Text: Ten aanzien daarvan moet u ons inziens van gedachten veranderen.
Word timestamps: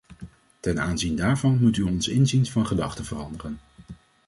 Ten 0.59 0.79
aanzien 0.79 1.15
daarvan 1.15 1.57
moet 1.57 1.77
u 1.77 1.81
ons 1.83 2.07
inziens 2.07 2.51
van 2.51 2.65
gedachten 2.67 3.05
veranderen. 3.05 3.59